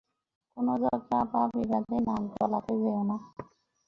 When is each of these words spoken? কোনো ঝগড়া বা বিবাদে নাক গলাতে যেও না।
কোনো 0.57 0.73
ঝগড়া 0.81 1.19
বা 1.31 1.41
বিবাদে 1.53 1.97
নাক 2.07 2.23
গলাতে 2.33 2.73
যেও 2.81 3.01
না। 3.09 3.15